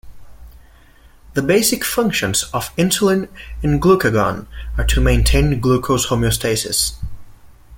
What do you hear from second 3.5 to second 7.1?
and glucagon are to maintain glucose homeostasis.